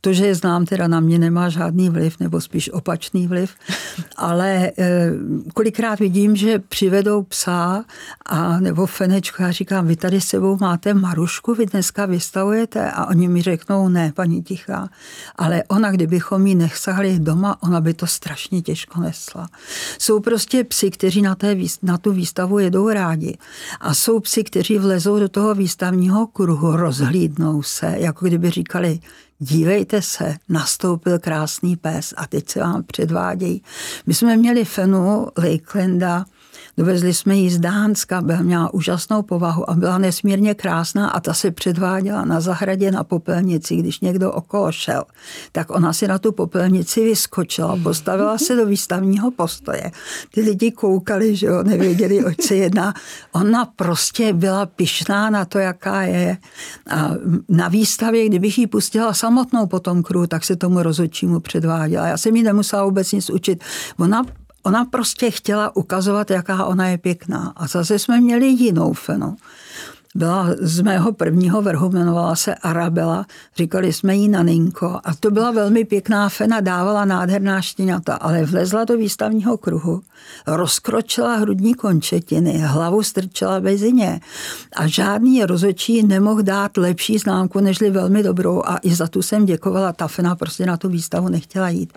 [0.00, 3.54] to, že je znám, teda na mě nemá žádný vliv, nebo spíš opačný vliv,
[4.16, 5.10] ale eh,
[5.54, 7.84] kolikrát vidím, že přivedou psa
[8.26, 9.42] a nebo fenečku.
[9.42, 12.90] A říkám, vy tady s sebou máte Marušku, vy dneska vystavujete?
[12.90, 14.88] A oni mi řeknou, ne, paní Tichá,
[15.36, 19.48] ale ona, kdybychom ji nechsahli doma, ona by to strašně těžko nesla.
[19.98, 23.38] Jsou prostě psy, kteří na, té, na tu výstavu jedou rádi.
[23.80, 29.00] A jsou psy, kteří vlezou do toho výstavního kruhu, rozhlídnou se, jako kdyby říkali,
[29.40, 33.62] dívejte se, nastoupil krásný pes a teď se vám předvádějí.
[34.06, 36.24] My jsme měli Fenu Lakelanda,
[36.80, 41.34] Dovezli jsme ji z Dánska, byla měla úžasnou povahu a byla nesmírně krásná a ta
[41.34, 45.04] se předváděla na zahradě na popelnici, když někdo okolo šel.
[45.52, 49.90] Tak ona si na tu popelnici vyskočila, postavila se do výstavního postoje.
[50.34, 52.94] Ty lidi koukali, že jo, nevěděli, oč se jedná.
[53.32, 56.36] Ona prostě byla pišná na to, jaká je.
[56.90, 57.10] A
[57.48, 62.06] na výstavě, kdybych ji pustila samotnou po tom kruhu, tak se tomu rozhodčímu předváděla.
[62.06, 63.64] Já jsem jí nemusela vůbec nic učit.
[63.98, 64.24] Ona
[64.62, 67.52] ona prostě chtěla ukazovat, jaká ona je pěkná.
[67.56, 69.36] A zase jsme měli jinou fenu
[70.14, 75.50] byla z mého prvního vrhu, jmenovala se Arabela, říkali jsme jí Naninko a to byla
[75.50, 80.02] velmi pěkná fena, dávala nádherná štěňata, ale vlezla do výstavního kruhu,
[80.46, 84.20] rozkročila hrudní končetiny, hlavu strčela bezině
[84.76, 88.62] a žádný rozočí nemohl dát lepší známku, nežli velmi dobrou.
[88.64, 91.92] A i za tu jsem děkovala, ta fena prostě na tu výstavu nechtěla jít.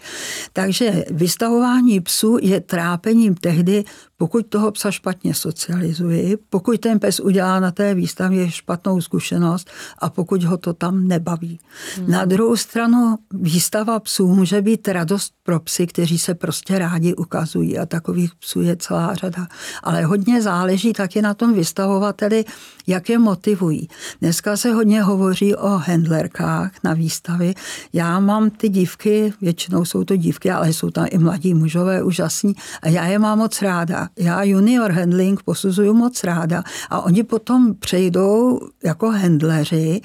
[0.53, 3.83] Takže vystavování psů je trápením tehdy,
[4.23, 10.09] pokud toho psa špatně socializuji, pokud ten pes udělá na té výstavě špatnou zkušenost a
[10.09, 11.59] pokud ho to tam nebaví.
[11.97, 12.11] Hmm.
[12.11, 17.79] Na druhou stranu výstava psů může být radost pro psy, kteří se prostě rádi ukazují
[17.79, 19.47] a takových psů je celá řada.
[19.83, 22.45] Ale hodně záleží taky na tom vystavovateli,
[22.87, 23.87] jak je motivují.
[24.21, 27.53] Dneska se hodně hovoří o handlerkách na výstavy.
[27.93, 32.55] Já mám ty dívky, většinou jsou to dívky, ale jsou tam i mladí mužové úžasní
[32.81, 34.09] a já je mám moc ráda.
[34.17, 40.01] Já junior handling posuzuju moc ráda a oni potom přejdou jako handleři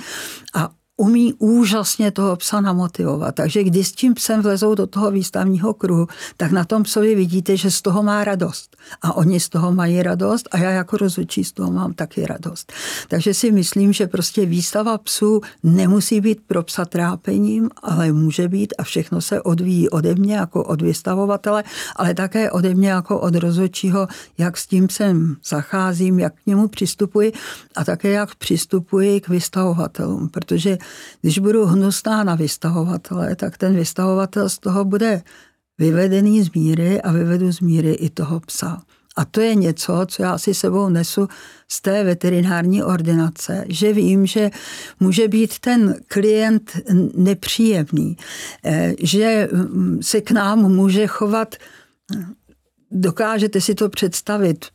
[0.54, 3.34] a umí úžasně toho psa namotivovat.
[3.34, 6.06] Takže když s tím psem vlezou do toho výstavního kruhu,
[6.36, 8.76] tak na tom psovi vidíte, že z toho má radost.
[9.02, 12.72] A oni z toho mají radost a já jako rozhodčí z toho mám taky radost.
[13.08, 18.74] Takže si myslím, že prostě výstava psů nemusí být pro psa trápením, ale může být
[18.78, 21.64] a všechno se odvíjí ode mě jako od vystavovatele,
[21.96, 24.08] ale také ode mě jako od rozhodčího,
[24.38, 27.32] jak s tím psem zacházím, jak k němu přistupuji
[27.76, 30.78] a také jak přistupuji k vystavovatelům, protože
[31.20, 35.22] když budu hnusná na vystahovatele, tak ten vystahovatel z toho bude
[35.78, 38.82] vyvedený z míry a vyvedu z míry i toho psa.
[39.16, 41.28] A to je něco, co já si sebou nesu
[41.68, 44.50] z té veterinární ordinace, že vím, že
[45.00, 46.76] může být ten klient
[47.14, 48.16] nepříjemný,
[48.64, 51.54] eh, že mm, se k nám může chovat,
[52.90, 54.66] dokážete si to představit,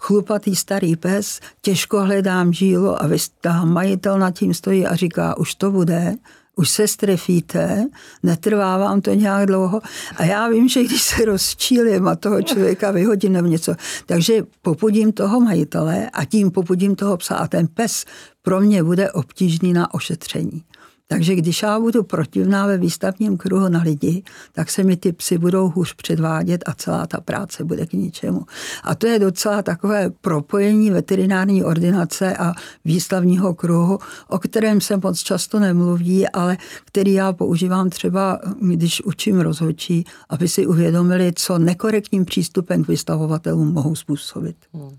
[0.00, 5.70] chlupatý starý pes, těžko hledám žílo a majitel nad tím stojí a říká, už to
[5.70, 6.16] bude,
[6.56, 7.86] už se strefíte,
[8.22, 9.80] netrvá vám to nějak dlouho.
[10.16, 13.74] A já vím, že když se rozčílím a toho člověka vyhodím nebo něco,
[14.06, 18.04] takže popudím toho majitele a tím popudím toho psa a ten pes
[18.42, 20.64] pro mě bude obtížný na ošetření.
[21.12, 25.38] Takže když já budu protivná ve výstavním kruhu na lidi, tak se mi ty psy
[25.38, 28.46] budou hůř předvádět a celá ta práce bude k ničemu.
[28.82, 32.52] A to je docela takové propojení veterinární ordinace a
[32.84, 33.98] výstavního kruhu,
[34.28, 40.48] o kterém se moc často nemluví, ale který já používám třeba, když učím rozhodčí, aby
[40.48, 44.56] si uvědomili, co nekorektním přístupem k vystavovatelům mohou způsobit.
[44.72, 44.96] Hmm.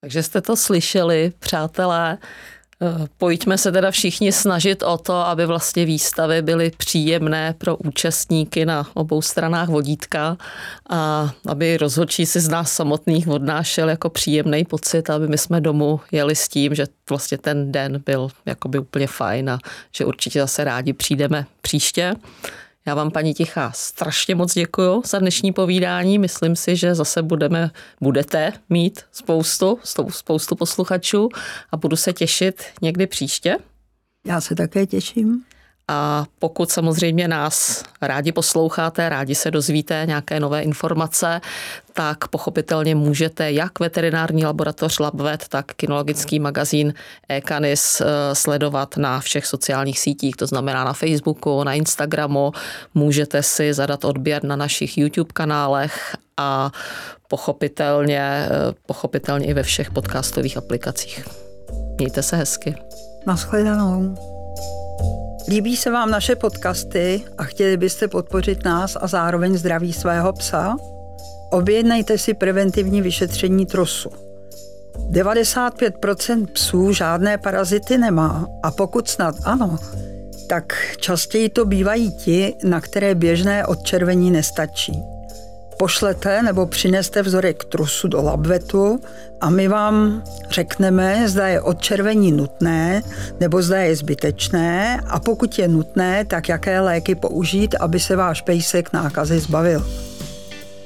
[0.00, 2.18] Takže jste to slyšeli, přátelé.
[2.84, 8.64] Eh, pojďme se teda všichni snažit o to, aby vlastně výstavy byly příjemné pro účastníky
[8.66, 10.36] na obou stranách vodítka
[10.90, 16.00] a aby rozhodčí si z nás samotných odnášel jako příjemný pocit, aby my jsme domů
[16.12, 19.58] jeli s tím, že vlastně ten den byl jakoby úplně fajn a
[19.96, 22.14] že určitě zase rádi přijdeme příště.
[22.86, 26.18] Já vám, paní Tichá, strašně moc děkuji za dnešní povídání.
[26.18, 27.70] Myslím si, že zase budeme,
[28.00, 29.78] budete mít spoustu,
[30.08, 31.28] spoustu posluchačů
[31.72, 33.56] a budu se těšit někdy příště.
[34.26, 35.44] Já se také těším.
[35.88, 41.40] A pokud samozřejmě nás rádi posloucháte, rádi se dozvíte nějaké nové informace,
[41.92, 46.94] tak pochopitelně můžete jak veterinární laboratoř LabVet, tak kinologický magazín
[47.28, 48.04] Ekanis eh,
[48.34, 52.52] sledovat na všech sociálních sítích, to znamená na Facebooku, na Instagramu,
[52.94, 56.70] můžete si zadat odběr na našich YouTube kanálech a
[57.28, 58.48] pochopitelně, eh,
[58.86, 61.28] pochopitelně i ve všech podcastových aplikacích.
[61.98, 62.74] Mějte se hezky.
[63.26, 64.31] Naschledanou.
[65.48, 70.76] Líbí se vám naše podcasty a chtěli byste podpořit nás a zároveň zdraví svého psa?
[71.50, 74.10] Objednejte si preventivní vyšetření trosu.
[75.10, 79.78] 95% psů žádné parazity nemá a pokud snad ano,
[80.48, 85.11] tak častěji to bývají ti, na které běžné odčervení nestačí
[85.82, 89.00] pošlete nebo přineste vzorek trusu do labvetu
[89.40, 93.02] a my vám řekneme, zda je odčervení nutné
[93.40, 98.42] nebo zda je zbytečné a pokud je nutné, tak jaké léky použít, aby se váš
[98.42, 99.86] pejsek nákazy zbavil.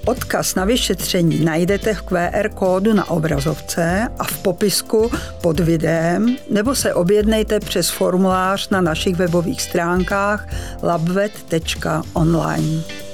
[0.07, 6.74] Odkaz na vyšetření najdete v QR kódu na obrazovce a v popisku pod videem, nebo
[6.74, 10.49] se objednejte přes formulář na našich webových stránkách
[10.82, 13.06] labvet.online.